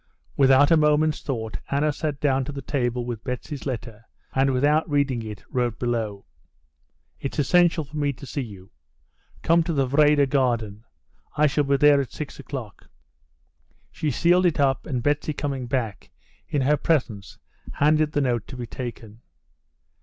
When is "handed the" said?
17.73-18.21